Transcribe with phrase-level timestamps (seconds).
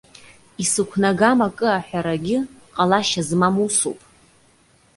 [0.63, 2.37] Исықәнагам акы аҳәарагьы
[2.73, 3.99] ҟалашьа змам усуп.